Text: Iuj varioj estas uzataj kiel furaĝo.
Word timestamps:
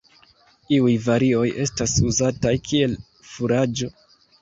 Iuj 0.77 0.93
varioj 1.03 1.45
estas 1.67 1.95
uzataj 2.09 2.57
kiel 2.71 2.99
furaĝo. 3.37 3.97